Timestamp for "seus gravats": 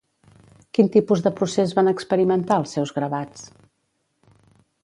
2.79-3.45